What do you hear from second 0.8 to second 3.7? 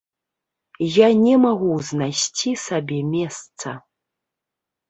Я не магу знайсці сабе месца.